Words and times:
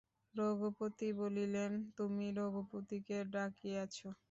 রঘুপতি 0.35 1.07
বলিলেন, 1.13 1.71
তুমি 1.97 2.25
রঘুপতিকে 2.31 3.17
ডাকিয়াছ। 3.33 3.95